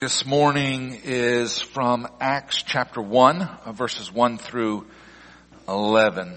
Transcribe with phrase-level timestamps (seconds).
[0.00, 4.86] This morning is from Acts chapter 1, uh, verses 1 through
[5.66, 6.34] 11.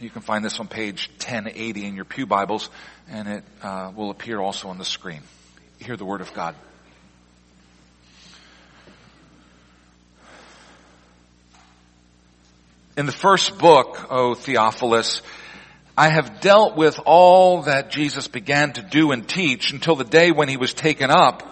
[0.00, 2.70] You can find this on page 1080 in your Pew Bibles,
[3.10, 5.20] and it uh, will appear also on the screen.
[5.78, 6.54] Hear the Word of God.
[12.96, 15.20] In the first book, O Theophilus,
[15.98, 20.30] I have dealt with all that Jesus began to do and teach until the day
[20.30, 21.51] when he was taken up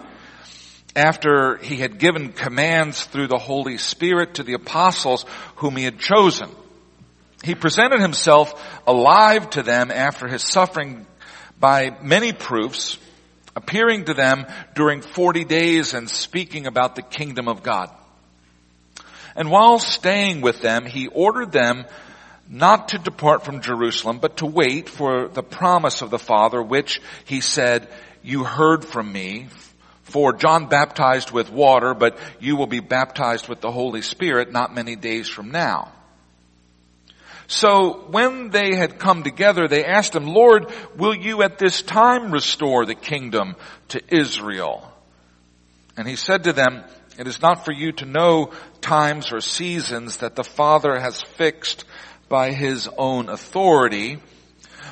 [0.96, 5.24] after he had given commands through the Holy Spirit to the apostles
[5.56, 6.50] whom he had chosen.
[7.42, 11.06] He presented himself alive to them after his suffering
[11.58, 12.98] by many proofs,
[13.54, 17.90] appearing to them during 40 days and speaking about the kingdom of God.
[19.36, 21.86] And while staying with them, he ordered them
[22.48, 27.00] not to depart from Jerusalem, but to wait for the promise of the Father, which
[27.24, 27.88] he said,
[28.22, 29.48] you heard from me,
[30.10, 34.74] for John baptized with water, but you will be baptized with the Holy Spirit not
[34.74, 35.92] many days from now.
[37.46, 42.30] So when they had come together, they asked him, Lord, will you at this time
[42.30, 43.56] restore the kingdom
[43.88, 44.86] to Israel?
[45.96, 46.84] And he said to them,
[47.18, 51.84] it is not for you to know times or seasons that the Father has fixed
[52.28, 54.20] by his own authority,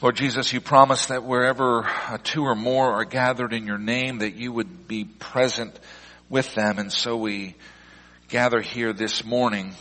[0.00, 1.90] Lord Jesus, you promised that wherever
[2.22, 5.76] two or more are gathered in your name, that you would be present
[6.28, 6.78] with them.
[6.78, 7.56] And so we
[8.28, 9.74] gather here this morning.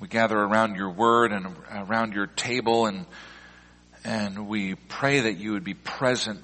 [0.00, 3.06] We gather around your word and around your table and,
[4.02, 6.40] and we pray that you would be present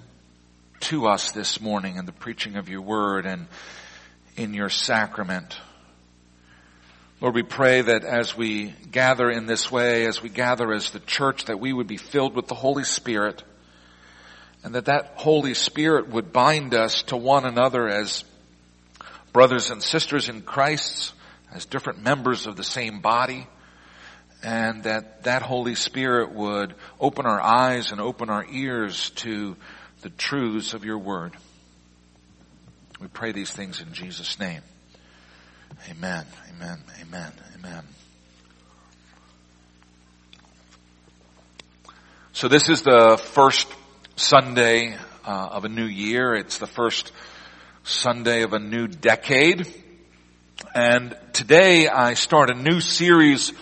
[0.83, 3.49] to us this morning in the preaching of your word and
[4.37, 5.59] in your sacrament.
[7.21, 11.01] Lord, we pray that as we gather in this way, as we gather as the
[11.01, 13.43] church, that we would be filled with the Holy Spirit
[14.63, 18.25] and that that Holy Spirit would bind us to one another as
[19.33, 21.13] brothers and sisters in Christ,
[21.53, 23.47] as different members of the same body,
[24.43, 29.57] and that that Holy Spirit would open our eyes and open our ears to
[30.03, 31.37] the truths of your word.
[33.01, 34.63] We pray these things in Jesus' name.
[35.91, 36.27] Amen.
[36.51, 36.79] Amen.
[37.01, 37.33] Amen.
[37.59, 37.85] Amen.
[42.33, 43.69] So this is the first
[44.17, 46.35] Sunday uh, of a new year.
[46.35, 47.13] It's the first
[47.85, 49.67] Sunday of a new decade.
[50.75, 53.53] And today I start a new series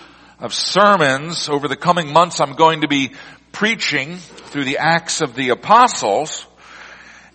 [0.41, 1.49] of sermons.
[1.49, 3.13] Over the coming months I'm going to be
[3.53, 6.47] preaching through the Acts of the Apostles.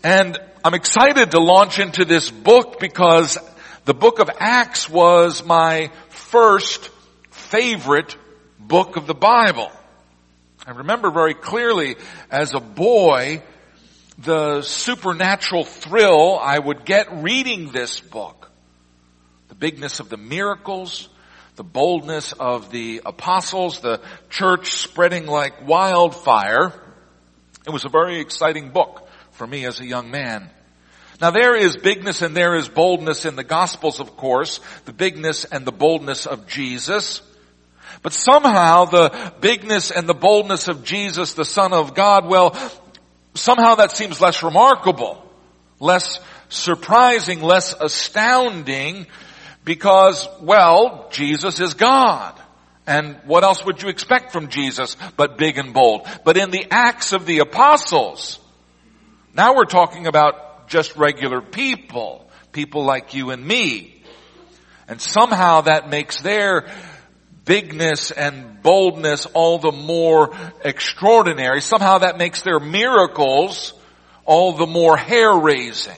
[0.04, 3.38] And I'm excited to launch into this book because
[3.86, 6.90] the book of Acts was my first
[7.32, 8.16] favorite
[8.60, 9.72] book of the Bible.
[10.68, 11.96] I remember very clearly
[12.30, 13.42] as a boy
[14.20, 18.52] the supernatural thrill I would get reading this book.
[19.50, 21.10] The bigness of the miracles,
[21.56, 24.00] the boldness of the apostles, the
[24.30, 26.72] church spreading like wildfire.
[27.66, 30.52] It was a very exciting book for me as a young man.
[31.22, 35.46] Now there is bigness and there is boldness in the Gospels, of course, the bigness
[35.46, 37.22] and the boldness of Jesus.
[38.02, 42.58] But somehow the bigness and the boldness of Jesus, the Son of God, well,
[43.36, 45.24] somehow that seems less remarkable,
[45.80, 46.20] less
[46.50, 49.06] surprising, less astounding,
[49.64, 52.34] because, well, Jesus is God.
[52.88, 56.08] And what else would you expect from Jesus but big and bold?
[56.26, 58.40] But in the Acts of the Apostles,
[59.36, 64.02] now we're talking about just regular people, people like you and me.
[64.88, 66.68] And somehow that makes their
[67.46, 71.62] bigness and boldness all the more extraordinary.
[71.62, 73.74] Somehow that makes their miracles
[74.26, 75.98] all the more hair raising.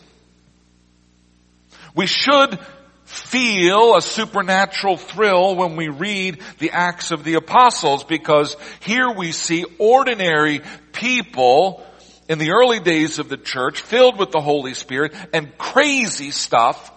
[1.95, 2.59] We should
[3.03, 9.31] feel a supernatural thrill when we read the Acts of the Apostles because here we
[9.31, 10.61] see ordinary
[10.91, 11.85] people
[12.33, 16.91] in the early days of the church filled with the Holy Spirit and crazy stuff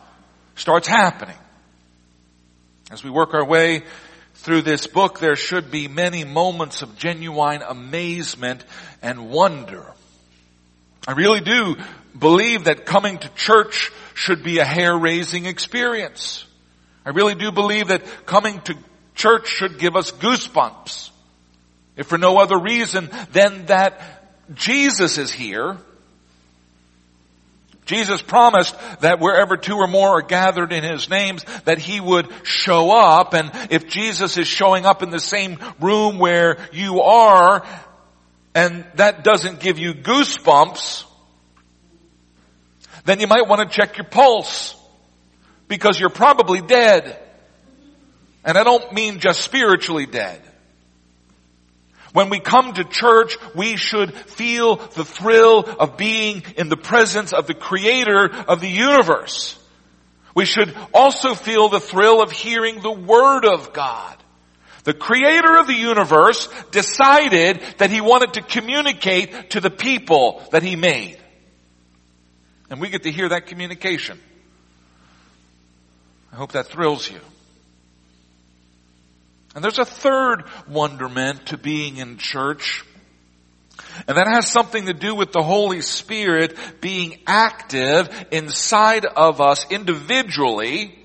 [0.55, 1.37] starts happening.
[2.91, 3.83] As we work our way
[4.37, 8.65] through this book, there should be many moments of genuine amazement
[9.03, 9.85] and wonder.
[11.07, 11.77] I really do
[12.19, 16.47] believe that coming to church should be a hair-raising experience.
[17.05, 18.75] I really do believe that coming to
[19.15, 21.11] church should give us goosebumps.
[21.95, 24.16] If for no other reason than that
[24.55, 25.77] Jesus is here.
[27.87, 32.29] Jesus promised that wherever two or more are gathered in His names, that He would
[32.43, 33.33] show up.
[33.33, 37.65] And if Jesus is showing up in the same room where you are,
[38.55, 41.05] and that doesn't give you goosebumps,
[43.05, 44.75] then you might want to check your pulse
[45.69, 47.21] because you're probably dead.
[48.45, 50.41] And I don't mean just spiritually dead.
[52.17, 57.35] When we come to church, we should feel the thrill of being in the presence
[57.35, 59.59] of the creator of the universe.
[60.35, 64.17] We should also feel the thrill of hearing the word of God.
[64.85, 70.63] The creator of the universe decided that he wanted to communicate to the people that
[70.63, 71.19] he made.
[72.71, 74.19] And we get to hear that communication.
[76.33, 77.21] I hope that thrills you.
[79.57, 82.85] And there's a third wonderment to being in church.
[84.07, 89.65] And that has something to do with the Holy Spirit being active inside of us
[89.71, 90.99] individually,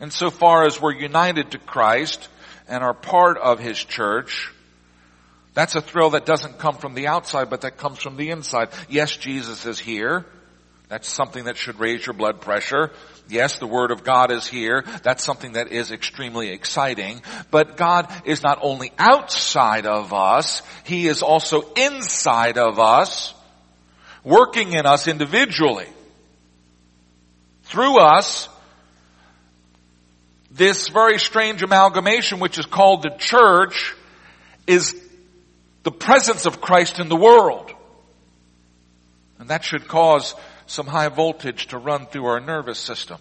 [0.00, 2.26] insofar as we're united to Christ
[2.68, 4.50] and are part of His church.
[5.52, 8.70] That's a thrill that doesn't come from the outside, but that comes from the inside.
[8.88, 10.24] Yes, Jesus is here.
[10.92, 12.90] That's something that should raise your blood pressure.
[13.26, 14.84] Yes, the Word of God is here.
[15.02, 17.22] That's something that is extremely exciting.
[17.50, 23.32] But God is not only outside of us, He is also inside of us,
[24.22, 25.88] working in us individually.
[27.62, 28.50] Through us,
[30.50, 33.94] this very strange amalgamation which is called the church
[34.66, 34.94] is
[35.84, 37.72] the presence of Christ in the world.
[39.38, 40.34] And that should cause
[40.72, 43.18] some high voltage to run through our nervous system.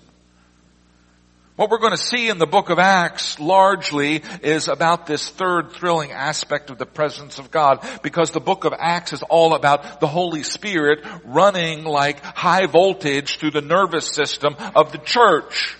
[1.58, 5.74] What we're going to see in the book of Acts largely is about this third
[5.74, 10.00] thrilling aspect of the presence of God because the book of Acts is all about
[10.00, 15.76] the Holy Spirit running like high voltage through the nervous system of the church.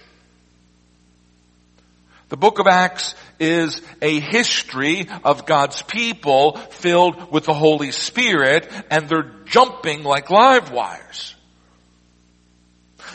[2.28, 8.70] The book of Acts is a history of God's people filled with the Holy Spirit
[8.90, 11.36] and they're jumping like live wires.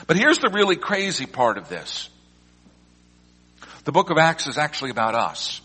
[0.07, 2.09] But here's the really crazy part of this.
[3.85, 5.61] The book of Acts is actually about us.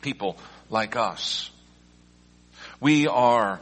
[0.00, 0.38] People
[0.70, 1.50] like us.
[2.80, 3.60] We are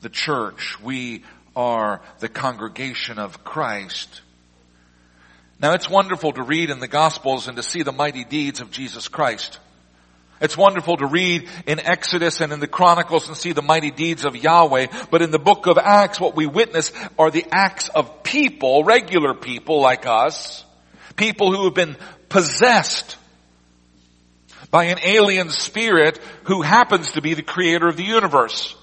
[0.00, 0.80] the church.
[0.80, 1.24] We
[1.54, 4.22] are the congregation of Christ.
[5.60, 8.70] Now it's wonderful to read in the Gospels and to see the mighty deeds of
[8.70, 9.58] Jesus Christ.
[10.44, 14.26] It's wonderful to read in Exodus and in the Chronicles and see the mighty deeds
[14.26, 18.22] of Yahweh, but in the book of Acts what we witness are the acts of
[18.22, 20.62] people, regular people like us,
[21.16, 21.96] people who have been
[22.28, 23.16] possessed
[24.70, 28.76] by an alien spirit who happens to be the creator of the universe.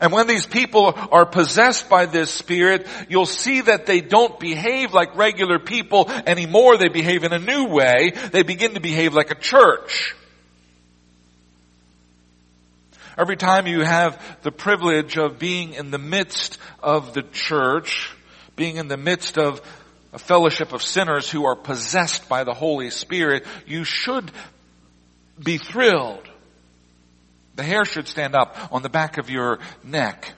[0.00, 4.94] And when these people are possessed by this spirit, you'll see that they don't behave
[4.94, 6.76] like regular people anymore.
[6.76, 8.12] They behave in a new way.
[8.30, 10.14] They begin to behave like a church.
[13.18, 18.12] Every time you have the privilege of being in the midst of the church,
[18.56, 19.62] being in the midst of
[20.12, 24.30] a fellowship of sinners who are possessed by the Holy Spirit, you should
[25.42, 26.28] be thrilled.
[27.54, 30.32] The hair should stand up on the back of your neck.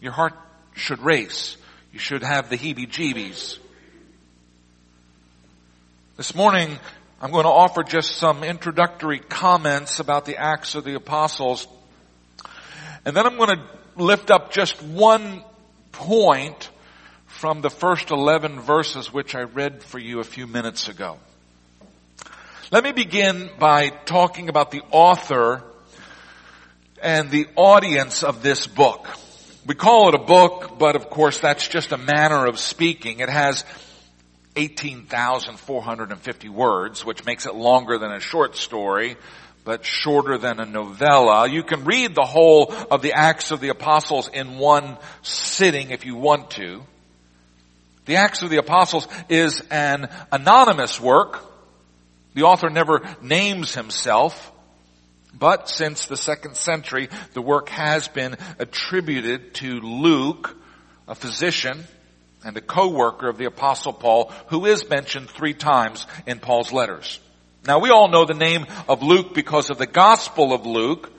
[0.00, 0.34] Your heart
[0.74, 1.56] should race.
[1.90, 3.58] You should have the heebie-jeebies.
[6.18, 6.78] This morning,
[7.20, 11.66] I'm going to offer just some introductory comments about the Acts of the Apostles
[13.04, 13.62] and then I'm going to
[13.96, 15.42] lift up just one
[15.92, 16.70] point
[17.26, 21.18] from the first 11 verses which I read for you a few minutes ago.
[22.70, 25.62] Let me begin by talking about the author
[27.02, 29.06] and the audience of this book.
[29.66, 33.20] We call it a book, but of course that's just a manner of speaking.
[33.20, 33.64] It has
[34.56, 39.16] 18,450 words, which makes it longer than a short story
[39.64, 41.48] but shorter than a novella.
[41.48, 46.04] You can read the whole of the Acts of the Apostles in one sitting if
[46.04, 46.82] you want to.
[48.04, 51.42] The Acts of the Apostles is an anonymous work.
[52.34, 54.52] The author never names himself.
[55.36, 60.54] But since the second century, the work has been attributed to Luke,
[61.08, 61.84] a physician
[62.44, 67.18] and a co-worker of the apostle Paul, who is mentioned three times in Paul's letters.
[67.66, 71.10] Now we all know the name of Luke because of the Gospel of Luke,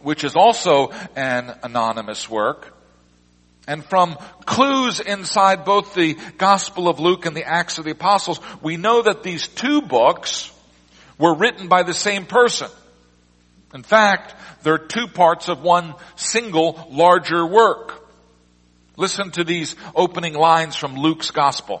[0.00, 2.76] which is also an anonymous work.
[3.68, 8.40] And from clues inside both the Gospel of Luke and the Acts of the Apostles,
[8.60, 10.50] we know that these two books
[11.18, 12.68] were written by the same person.
[13.72, 18.04] In fact, they're two parts of one single larger work.
[18.96, 21.80] Listen to these opening lines from Luke's Gospel.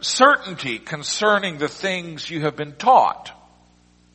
[0.00, 3.32] certainty concerning the things you have been taught.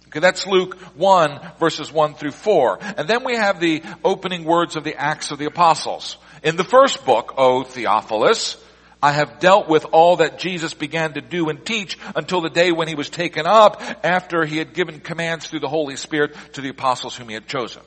[0.08, 2.80] Okay, that's Luke 1 verses 1 through 4.
[2.98, 6.18] And then we have the opening words of the Acts of the Apostles.
[6.44, 8.58] In the first book, O Theophilus,
[9.02, 12.72] I have dealt with all that Jesus began to do and teach until the day
[12.72, 16.62] when he was taken up after he had given commands through the Holy Spirit to
[16.62, 17.82] the apostles whom he had chosen.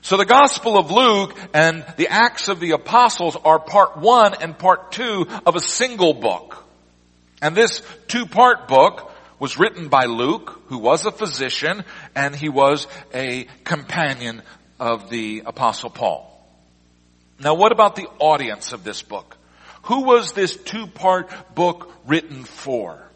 [0.00, 4.56] So the Gospel of Luke and the Acts of the Apostles are part one and
[4.56, 6.64] part two of a single book.
[7.42, 12.86] And this two-part book was written by Luke, who was a physician, and he was
[13.14, 14.42] a companion
[14.80, 16.24] of the apostle Paul.
[17.40, 19.36] Now what about the audience of this book?
[19.82, 23.07] Who was this two-part book written for?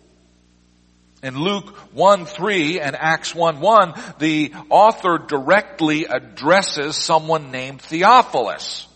[1.23, 8.89] In Luke 1 3 and Acts 1 1, the author directly addresses someone named Theophilus.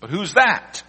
[0.00, 0.82] But who's that?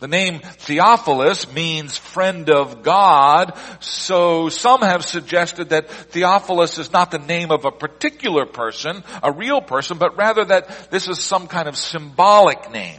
[0.00, 7.10] The name Theophilus means friend of God, so some have suggested that Theophilus is not
[7.10, 11.48] the name of a particular person, a real person, but rather that this is some
[11.48, 12.98] kind of symbolic name.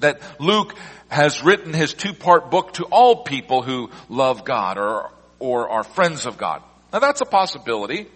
[0.00, 0.76] That Luke
[1.08, 6.26] has written his two-part book to all people who love God or, or are friends
[6.26, 6.62] of God.
[6.92, 8.06] Now that's a possibility,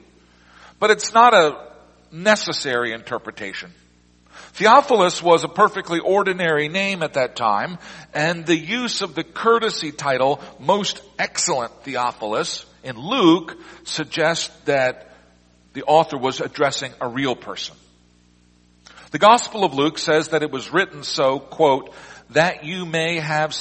[0.78, 1.70] but it's not a
[2.12, 3.72] necessary interpretation.
[4.52, 7.78] Theophilus was a perfectly ordinary name at that time,
[8.14, 15.14] and the use of the courtesy title, most excellent Theophilus, in Luke suggests that
[15.72, 17.76] the author was addressing a real person.
[19.10, 21.92] The Gospel of Luke says that it was written so, quote,
[22.30, 23.54] that you may have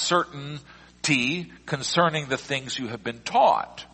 [1.04, 3.86] certainty concerning the things you have been taught.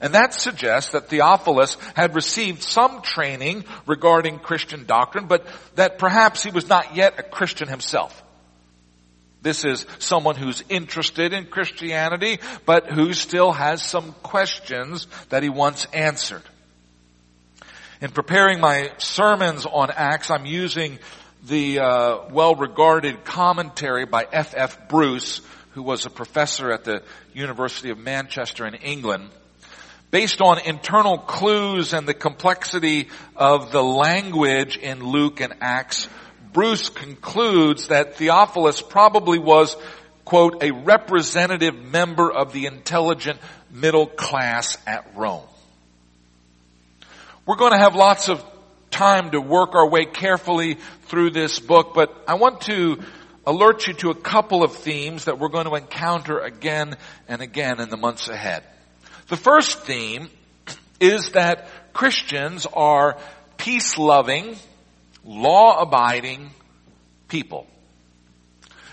[0.00, 6.42] And that suggests that Theophilus had received some training regarding Christian doctrine, but that perhaps
[6.42, 8.22] he was not yet a Christian himself.
[9.42, 15.48] This is someone who's interested in Christianity, but who still has some questions that he
[15.48, 16.42] wants answered.
[18.00, 20.98] In preparing my sermons on Acts, I'm using
[21.44, 24.54] the uh, well-regarded commentary by F.
[24.56, 24.88] F.
[24.88, 25.42] Bruce,
[25.74, 27.02] who was a professor at the
[27.34, 29.30] University of Manchester in England
[30.12, 36.06] based on internal clues and the complexity of the language in Luke and Acts,
[36.52, 39.74] Bruce concludes that Theophilus probably was,
[40.26, 45.46] quote, a representative member of the intelligent middle class at Rome.
[47.46, 48.44] We're going to have lots of
[48.90, 50.74] time to work our way carefully
[51.06, 53.02] through this book, but I want to
[53.46, 56.96] alert you to a couple of themes that we're going to encounter again
[57.28, 58.62] and again in the months ahead.
[59.28, 60.28] The first theme
[61.00, 63.18] is that Christians are
[63.56, 64.56] peace-loving,
[65.24, 66.50] law-abiding
[67.28, 67.66] people.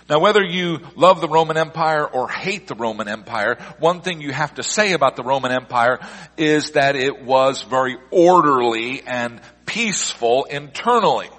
[0.09, 4.31] Now whether you love the Roman Empire or hate the Roman Empire, one thing you
[4.31, 5.99] have to say about the Roman Empire
[6.35, 11.29] is that it was very orderly and peaceful internally.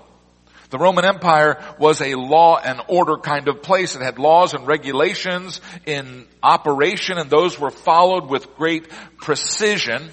[0.70, 3.96] The Roman Empire was a law and order kind of place.
[3.96, 10.10] It had laws and regulations in operation and those were followed with great precision.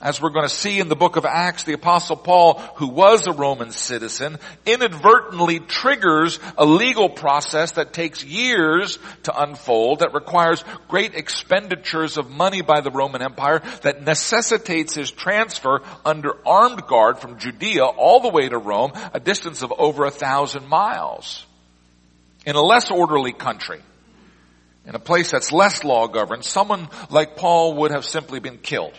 [0.00, 3.26] As we're going to see in the book of Acts, the apostle Paul, who was
[3.26, 10.62] a Roman citizen, inadvertently triggers a legal process that takes years to unfold, that requires
[10.86, 17.18] great expenditures of money by the Roman Empire, that necessitates his transfer under armed guard
[17.18, 21.44] from Judea all the way to Rome, a distance of over a thousand miles.
[22.46, 23.82] In a less orderly country,
[24.86, 28.94] in a place that's less law governed, someone like Paul would have simply been killed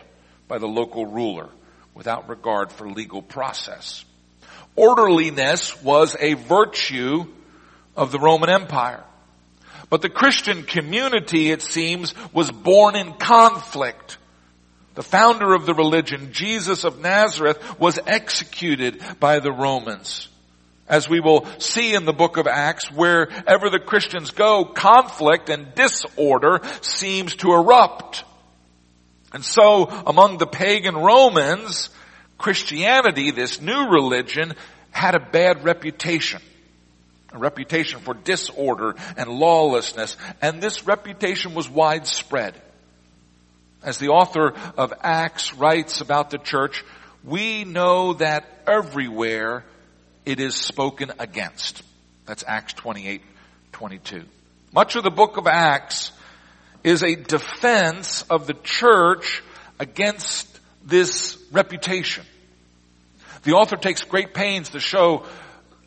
[0.50, 1.48] by the local ruler
[1.94, 4.04] without regard for legal process.
[4.76, 7.26] Orderliness was a virtue
[7.96, 9.04] of the Roman Empire.
[9.90, 14.18] But the Christian community, it seems, was born in conflict.
[14.96, 20.28] The founder of the religion, Jesus of Nazareth, was executed by the Romans.
[20.88, 25.74] As we will see in the book of Acts, wherever the Christians go, conflict and
[25.76, 28.24] disorder seems to erupt.
[29.34, 31.90] And so among the pagan Romans,
[32.38, 34.54] Christianity, this new religion,
[34.92, 36.42] had a bad reputation.
[37.32, 40.18] A reputation for disorder and lawlessness.
[40.42, 42.60] And this reputation was widespread.
[43.84, 46.84] As the author of Acts writes about the church,
[47.24, 49.64] we know that everywhere
[50.26, 51.84] it is spoken against.
[52.26, 53.22] That's Acts 28,
[53.74, 54.24] 22.
[54.74, 56.12] Much of the book of Acts
[56.84, 59.44] is a defense of the church
[59.80, 62.26] against this reputation.
[63.44, 65.26] The author takes great pains to show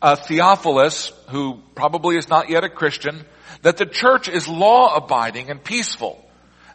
[0.01, 3.25] uh, Theophilus, who probably is not yet a Christian,
[3.61, 6.19] that the church is law abiding and peaceful.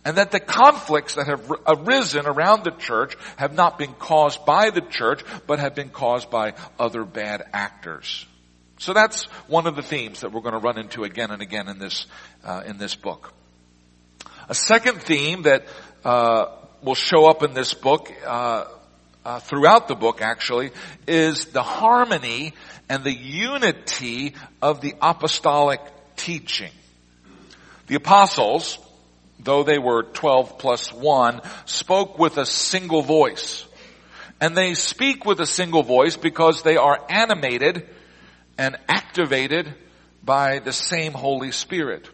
[0.04, 4.70] And that the conflicts that have arisen around the church have not been caused by
[4.70, 8.24] the church, but have been caused by other bad actors.
[8.78, 11.68] So that's one of the themes that we're going to run into again and again
[11.68, 12.06] in this
[12.44, 13.34] uh, in this book.
[14.48, 15.66] A second theme that
[16.06, 16.46] uh,
[16.82, 18.64] will show up in this book, uh,
[19.22, 20.70] uh, throughout the book actually,
[21.06, 22.54] is the harmony
[22.88, 25.80] and the unity of the apostolic
[26.16, 26.72] teaching.
[27.88, 28.78] The apostles,
[29.38, 33.66] though they were 12 plus 1, spoke with a single voice.
[34.40, 37.86] And they speak with a single voice because they are animated
[38.56, 39.74] and activated
[40.24, 42.08] by the same Holy Spirit.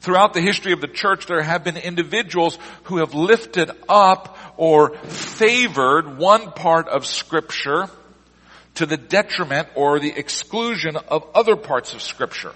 [0.00, 4.96] Throughout the history of the church, there have been individuals who have lifted up or
[4.96, 7.88] favored one part of scripture
[8.76, 12.54] to the detriment or the exclusion of other parts of scripture.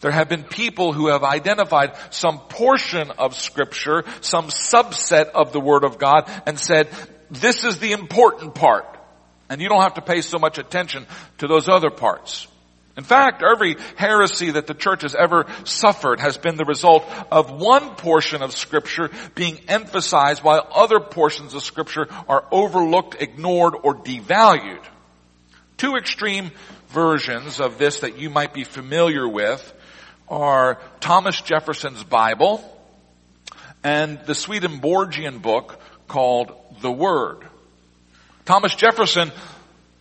[0.00, 5.60] There have been people who have identified some portion of scripture, some subset of the
[5.60, 6.88] word of God and said,
[7.30, 8.86] this is the important part.
[9.48, 11.06] And you don't have to pay so much attention
[11.38, 12.46] to those other parts.
[12.98, 17.48] In fact, every heresy that the church has ever suffered has been the result of
[17.48, 23.94] one portion of scripture being emphasized while other portions of scripture are overlooked, ignored, or
[23.94, 24.84] devalued.
[25.76, 26.50] Two extreme
[26.88, 29.72] versions of this that you might be familiar with
[30.28, 32.64] are Thomas Jefferson's Bible
[33.84, 37.46] and the Swedenborgian book called The Word.
[38.44, 39.30] Thomas Jefferson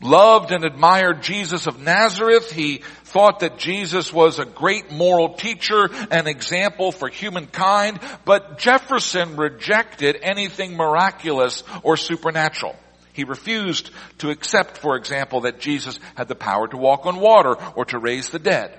[0.02, 2.52] loved and admired Jesus of Nazareth.
[2.52, 9.38] He thought that Jesus was a great moral teacher, and example for humankind, but Jefferson
[9.38, 12.76] rejected anything miraculous or supernatural.
[13.14, 17.56] He refused to accept, for example, that Jesus had the power to walk on water
[17.76, 18.78] or to raise the dead.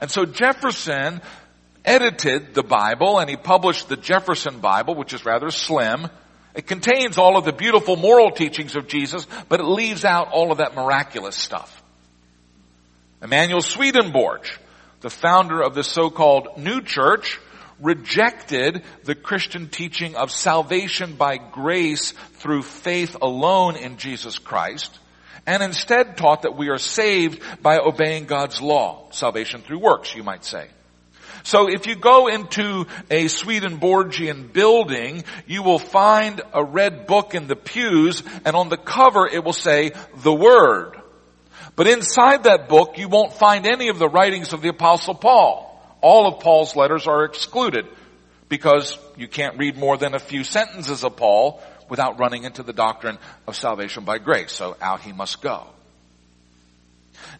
[0.00, 1.20] And so Jefferson
[1.84, 6.08] edited the Bible and he published the Jefferson Bible, which is rather slim,
[6.56, 10.50] it contains all of the beautiful moral teachings of Jesus, but it leaves out all
[10.50, 11.82] of that miraculous stuff.
[13.22, 14.46] Emanuel Swedenborg,
[15.02, 17.38] the founder of the so-called New Church,
[17.78, 24.98] rejected the Christian teaching of salvation by grace through faith alone in Jesus Christ,
[25.46, 30.22] and instead taught that we are saved by obeying God's law, salvation through works, you
[30.22, 30.68] might say.
[31.46, 37.46] So if you go into a Swedenborgian building, you will find a red book in
[37.46, 39.92] the pews and on the cover it will say
[40.24, 41.00] the Word.
[41.76, 45.80] But inside that book you won't find any of the writings of the apostle Paul.
[46.00, 47.86] All of Paul's letters are excluded
[48.48, 52.72] because you can't read more than a few sentences of Paul without running into the
[52.72, 54.50] doctrine of salvation by grace.
[54.50, 55.68] So out he must go.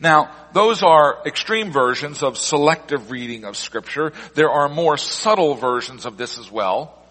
[0.00, 4.12] Now, those are extreme versions of selective reading of scripture.
[4.35, 7.02] There are more subtle versions of this as well.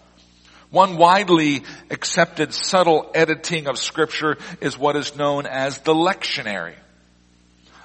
[0.72, 6.74] One widely accepted subtle editing of scripture is what is known as the lectionary.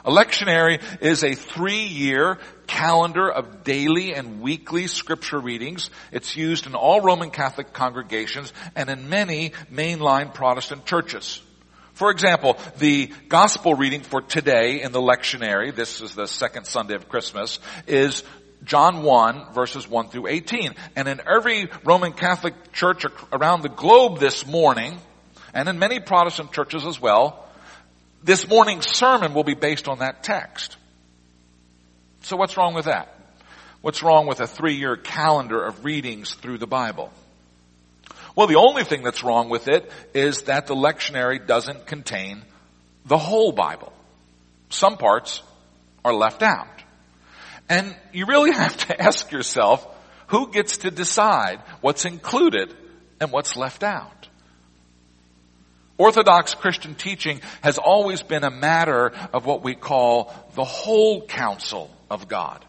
[0.04, 5.90] A lectionary is a three-year calendar of daily and weekly scripture readings.
[6.10, 11.42] It's used in all Roman Catholic congregations and in many mainline Protestant churches.
[12.00, 16.94] For example, the gospel reading for today in the lectionary, this is the second Sunday
[16.94, 18.24] of Christmas, is
[18.64, 20.74] John 1 verses 1 through 18.
[20.96, 24.98] And in every Roman Catholic church around the globe this morning,
[25.52, 27.46] and in many Protestant churches as well,
[28.24, 30.78] this morning's sermon will be based on that text.
[32.22, 33.14] So what's wrong with that?
[33.82, 37.12] What's wrong with a three-year calendar of readings through the Bible?
[38.40, 42.42] Well, the only thing that's wrong with it is that the lectionary doesn't contain
[43.05, 43.92] the whole Bible.
[44.70, 45.42] Some parts
[46.07, 46.83] are left out.
[47.68, 49.87] And you really have to ask yourself,
[50.29, 52.74] who gets to decide what's included
[53.20, 54.31] and what's left out?
[55.98, 61.90] Orthodox Christian teaching has always been a matter of what we call the whole counsel
[62.11, 62.64] of God.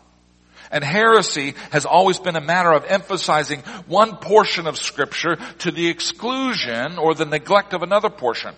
[0.71, 5.89] And heresy has always been a matter of emphasizing one portion of scripture to the
[5.89, 8.55] exclusion or the neglect of another portion.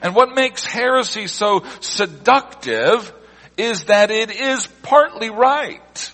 [0.00, 3.12] And what makes heresy so seductive
[3.56, 6.12] is that it is partly right.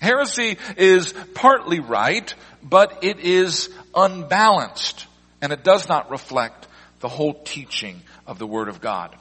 [0.00, 5.06] Heresy is partly right, but it is unbalanced
[5.40, 6.66] and it does not reflect
[7.00, 9.14] the whole teaching of the Word of God.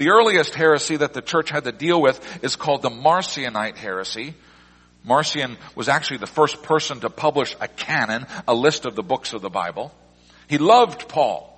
[0.00, 4.34] The earliest heresy that the church had to deal with is called the Marcionite heresy.
[5.04, 9.34] Marcion was actually the first person to publish a canon, a list of the books
[9.34, 9.92] of the Bible.
[10.48, 11.54] He loved Paul,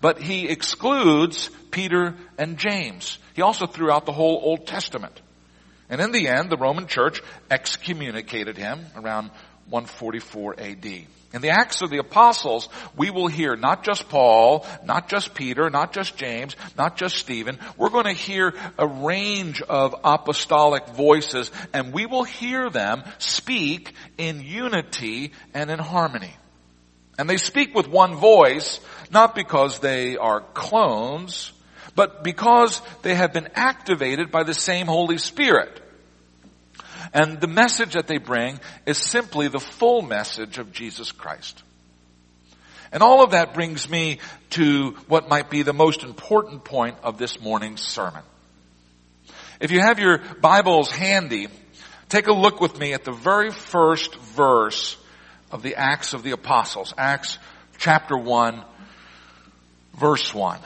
[0.00, 3.18] but he excludes Peter and James.
[3.34, 5.20] He also threw out the whole Old Testament.
[5.88, 9.32] And in the end, the Roman church excommunicated him around
[9.70, 11.06] 144 AD.
[11.32, 15.70] In the Acts of the Apostles, we will hear not just Paul, not just Peter,
[15.70, 17.58] not just James, not just Stephen.
[17.76, 23.92] We're going to hear a range of apostolic voices and we will hear them speak
[24.18, 26.34] in unity and in harmony.
[27.16, 28.80] And they speak with one voice,
[29.12, 31.52] not because they are clones,
[31.94, 35.80] but because they have been activated by the same Holy Spirit.
[37.12, 41.62] And the message that they bring is simply the full message of Jesus Christ.
[42.92, 44.18] And all of that brings me
[44.50, 48.22] to what might be the most important point of this morning's sermon.
[49.60, 51.48] If you have your Bibles handy,
[52.08, 54.96] take a look with me at the very first verse
[55.50, 56.94] of the Acts of the Apostles.
[56.96, 57.38] Acts
[57.78, 58.64] chapter 1,
[59.94, 60.58] verse 1.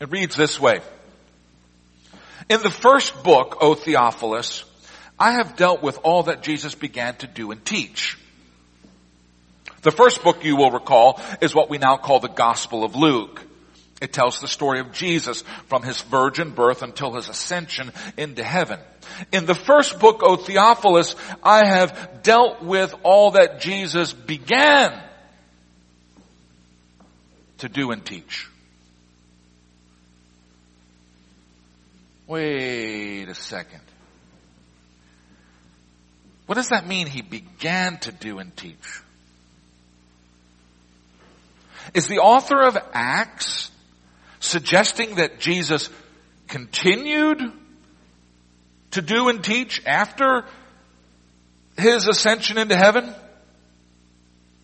[0.00, 0.80] It reads this way.
[2.48, 4.64] In the first book, O Theophilus,
[5.18, 8.18] I have dealt with all that Jesus began to do and teach.
[9.82, 13.42] The first book you will recall is what we now call the Gospel of Luke.
[14.00, 18.80] It tells the story of Jesus from his virgin birth until his ascension into heaven.
[19.30, 25.02] In the first book, O Theophilus, I have dealt with all that Jesus began
[27.58, 28.49] to do and teach.
[32.30, 33.80] Wait a second.
[36.46, 39.02] What does that mean he began to do and teach?
[41.92, 43.72] Is the author of Acts
[44.38, 45.90] suggesting that Jesus
[46.46, 47.40] continued
[48.92, 50.44] to do and teach after
[51.76, 53.12] his ascension into heaven?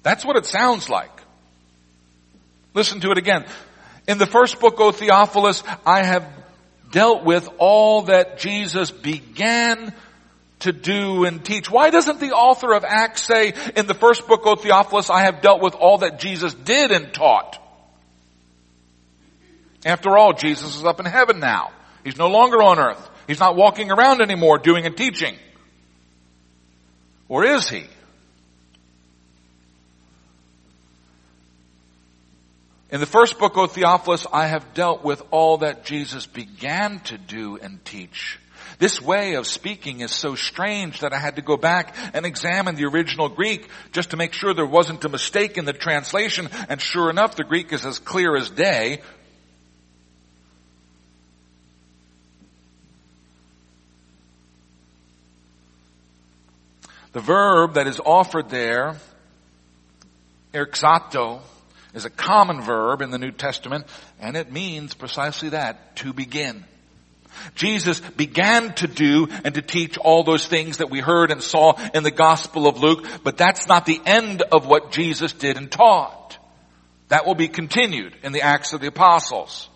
[0.04, 1.10] That's what it sounds like.
[2.74, 3.44] Listen to it again.
[4.06, 6.45] In the first book, O Theophilus, I have
[6.90, 9.92] dealt with all that Jesus began
[10.60, 11.70] to do and teach.
[11.70, 15.42] Why doesn't the author of Acts say in the first book, O Theophilus, I have
[15.42, 17.62] dealt with all that Jesus did and taught?
[19.84, 21.70] After all, Jesus is up in heaven now.
[22.04, 23.10] He's no longer on earth.
[23.26, 25.36] He's not walking around anymore doing and teaching.
[27.28, 27.84] Or is he?
[32.88, 37.18] In the first book, O Theophilus, I have dealt with all that Jesus began to
[37.18, 38.38] do and teach.
[38.78, 42.76] This way of speaking is so strange that I had to go back and examine
[42.76, 46.48] the original Greek just to make sure there wasn't a mistake in the translation.
[46.68, 49.00] And sure enough, the Greek is as clear as day.
[57.12, 58.96] The verb that is offered there,
[60.52, 61.40] erxato,
[61.96, 63.86] is a common verb in the New Testament,
[64.20, 66.62] and it means precisely that, to begin.
[67.54, 71.72] Jesus began to do and to teach all those things that we heard and saw
[71.94, 75.70] in the Gospel of Luke, but that's not the end of what Jesus did and
[75.70, 76.36] taught.
[77.08, 79.68] That will be continued in the Acts of the Apostles.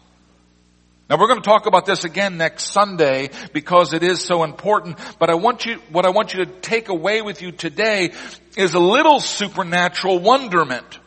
[1.08, 4.98] Now we're going to talk about this again next Sunday because it is so important,
[5.18, 8.12] but I want you, what I want you to take away with you today
[8.58, 10.98] is a little supernatural wonderment.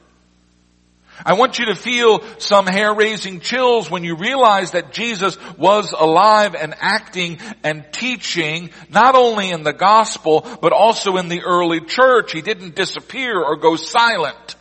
[1.26, 5.91] I want you to feel some hair raising chills when you realize that Jesus was
[5.91, 11.82] alive and acting and teaching not only in the gospel, but also in the early
[11.82, 12.32] church.
[12.32, 14.56] He didn't disappear or go silent.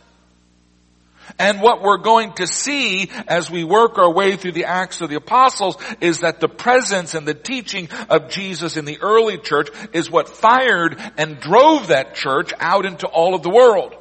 [1.39, 5.09] And what we're going to see as we work our way through the Acts of
[5.09, 9.69] the Apostles is that the presence and the teaching of Jesus in the early church
[9.93, 13.95] is what fired and drove that church out into all of the world.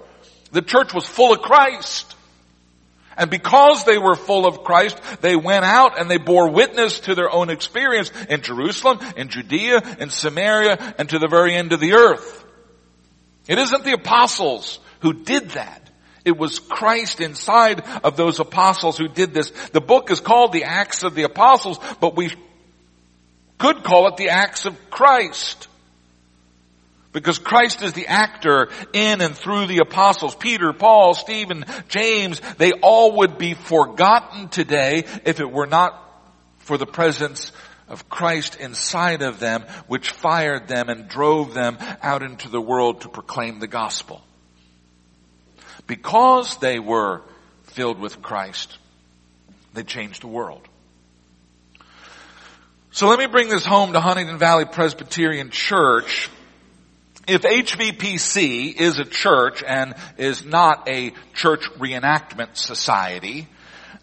[0.50, 2.11] The church was full of Christ.
[3.16, 7.14] And because they were full of Christ, they went out and they bore witness to
[7.14, 11.80] their own experience in Jerusalem, in Judea, in Samaria, and to the very end of
[11.80, 12.44] the earth.
[13.48, 15.90] It isn't the apostles who did that.
[16.24, 19.50] It was Christ inside of those apostles who did this.
[19.72, 22.30] The book is called the Acts of the Apostles, but we
[23.58, 25.68] could call it the Acts of Christ.
[27.12, 30.34] Because Christ is the actor in and through the apostles.
[30.34, 35.98] Peter, Paul, Stephen, James, they all would be forgotten today if it were not
[36.60, 37.52] for the presence
[37.88, 43.02] of Christ inside of them, which fired them and drove them out into the world
[43.02, 44.22] to proclaim the gospel.
[45.86, 47.20] Because they were
[47.64, 48.78] filled with Christ,
[49.74, 50.66] they changed the world.
[52.92, 56.30] So let me bring this home to Huntingdon Valley Presbyterian Church
[57.28, 63.48] if HVPC is a church and is not a church reenactment society,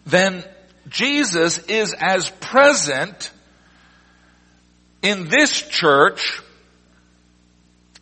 [0.06, 0.44] then
[0.88, 3.30] Jesus is as present
[5.02, 6.40] in this church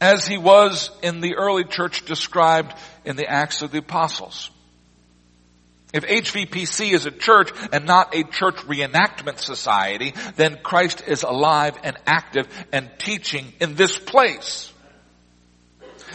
[0.00, 4.50] as he was in the early church described in the Acts of the Apostles.
[5.92, 11.78] If HVPC is a church and not a church reenactment society, then Christ is alive
[11.83, 14.72] and active and teaching in this place.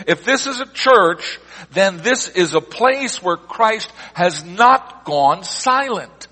[0.07, 1.39] If this is a church,
[1.71, 6.27] then this is a place where Christ has not gone silent.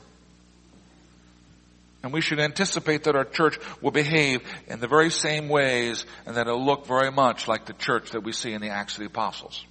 [2.03, 6.35] And we should anticipate that our church will behave in the very same ways and
[6.35, 9.01] that it'll look very much like the church that we see in the Acts of
[9.01, 9.63] the Apostles.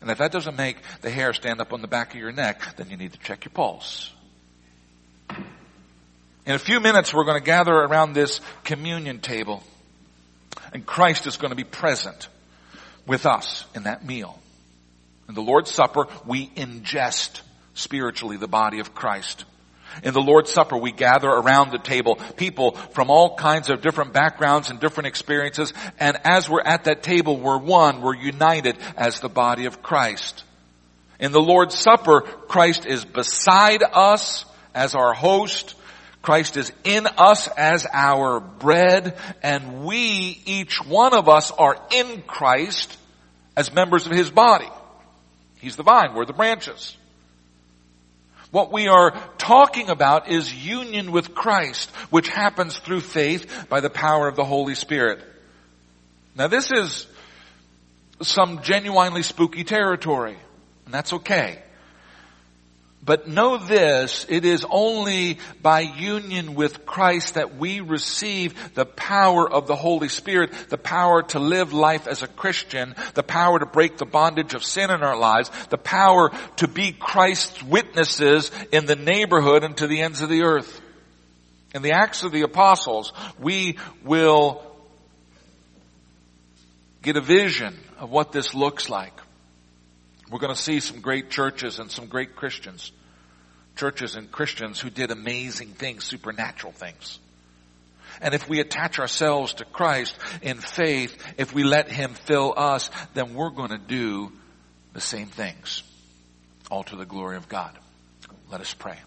[0.00, 2.76] And if that doesn't make the hair stand up on the back of your neck,
[2.76, 4.12] then you need to check your pulse.
[6.46, 9.62] In a few minutes, we're going to gather around this communion table.
[10.74, 12.28] And Christ is going to be present
[13.06, 14.38] with us in that meal.
[15.28, 17.40] In the Lord's Supper, we ingest
[17.74, 19.44] spiritually the body of Christ.
[20.02, 24.12] In the Lord's Supper, we gather around the table people from all kinds of different
[24.12, 25.72] backgrounds and different experiences.
[26.00, 30.42] And as we're at that table, we're one, we're united as the body of Christ.
[31.20, 35.76] In the Lord's Supper, Christ is beside us as our host.
[36.24, 42.22] Christ is in us as our bread and we, each one of us are in
[42.22, 42.96] Christ
[43.56, 44.68] as members of His body.
[45.58, 46.96] He's the vine, we're the branches.
[48.50, 53.90] What we are talking about is union with Christ, which happens through faith by the
[53.90, 55.20] power of the Holy Spirit.
[56.34, 57.06] Now this is
[58.22, 60.38] some genuinely spooky territory,
[60.86, 61.60] and that's okay.
[63.04, 69.50] But know this, it is only by union with Christ that we receive the power
[69.50, 73.66] of the Holy Spirit, the power to live life as a Christian, the power to
[73.66, 78.86] break the bondage of sin in our lives, the power to be Christ's witnesses in
[78.86, 80.80] the neighborhood and to the ends of the earth.
[81.74, 84.62] In the Acts of the Apostles, we will
[87.02, 89.12] get a vision of what this looks like.
[90.30, 92.92] We're going to see some great churches and some great Christians.
[93.76, 97.18] Churches and Christians who did amazing things, supernatural things.
[98.20, 102.90] And if we attach ourselves to Christ in faith, if we let Him fill us,
[103.14, 104.32] then we're going to do
[104.92, 105.82] the same things.
[106.70, 107.76] All to the glory of God.
[108.50, 108.98] Let us pray.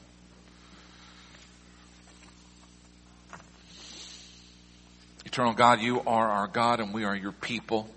[5.25, 7.89] Eternal God, you are our God and we are your people.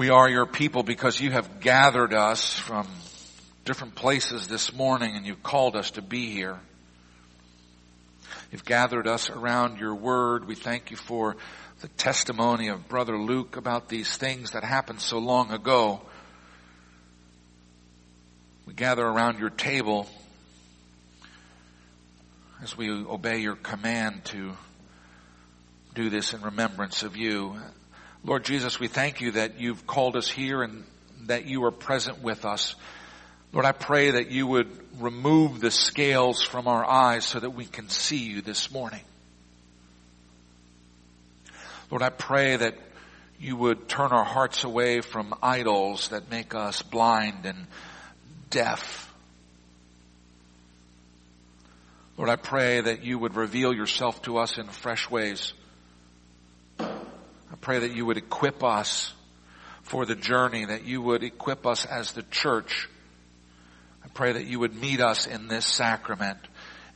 [0.00, 2.88] We are your people because you have gathered us from
[3.66, 6.58] different places this morning and you've called us to be here.
[8.50, 10.46] You've gathered us around your word.
[10.46, 11.36] We thank you for
[11.82, 16.00] the testimony of Brother Luke about these things that happened so long ago.
[18.64, 20.08] We gather around your table
[22.62, 24.52] as we obey your command to
[25.94, 27.58] do this in remembrance of you.
[28.22, 30.84] Lord Jesus, we thank you that you've called us here and
[31.26, 32.74] that you are present with us.
[33.52, 34.68] Lord, I pray that you would
[35.00, 39.00] remove the scales from our eyes so that we can see you this morning.
[41.90, 42.74] Lord, I pray that
[43.40, 47.66] you would turn our hearts away from idols that make us blind and
[48.50, 49.12] deaf.
[52.18, 55.54] Lord, I pray that you would reveal yourself to us in fresh ways.
[57.52, 59.12] I pray that you would equip us
[59.82, 62.88] for the journey, that you would equip us as the church.
[64.04, 66.38] I pray that you would meet us in this sacrament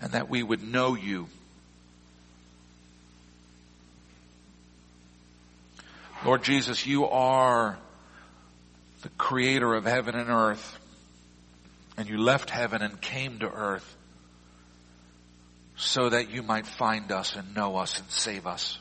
[0.00, 1.26] and that we would know you.
[6.24, 7.78] Lord Jesus, you are
[9.02, 10.78] the creator of heaven and earth,
[11.98, 13.96] and you left heaven and came to earth
[15.76, 18.78] so that you might find us and know us and save us.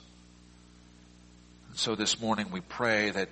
[1.73, 3.29] And so this morning we pray that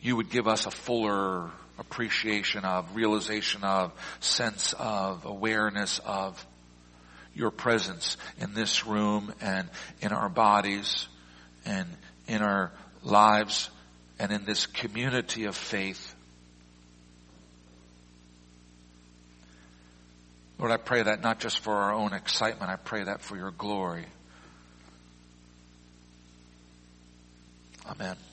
[0.00, 6.46] you would give us a fuller appreciation of, realization of, sense of, awareness of
[7.34, 9.68] your presence in this room and
[10.00, 11.08] in our bodies
[11.66, 11.88] and
[12.28, 12.70] in our
[13.02, 13.70] lives
[14.20, 16.14] and in this community of faith.
[20.60, 23.50] Lord, I pray that not just for our own excitement, I pray that for your
[23.50, 24.06] glory.
[27.88, 28.27] Amen.